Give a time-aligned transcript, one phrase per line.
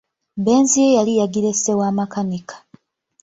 [0.43, 2.55] Benz ye yali yagirese wa makanika.